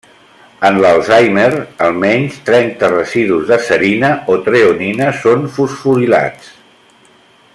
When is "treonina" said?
4.49-5.13